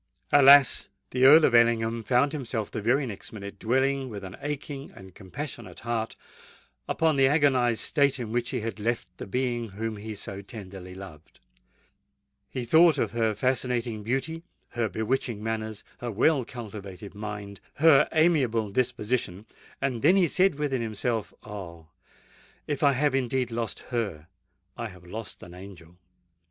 [0.31, 0.89] Alas!
[1.11, 5.13] the Earl of Ellingham found himself the very next minute dwelling with an aching and
[5.13, 6.15] compassionate heart
[6.89, 10.95] upon the agonised state in which he had left the being whom he so tenderly
[10.95, 20.27] loved:—he thought of her fascinating beauty—her bewitching manners—her well cultivated mind—her amiable disposition;—and then he
[20.27, 21.89] said within himself, "Oh!
[22.65, 24.25] if I have indeed lost her,
[24.75, 25.97] I have lost an angel!"